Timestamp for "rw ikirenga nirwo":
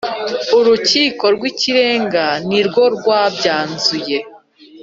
1.35-2.83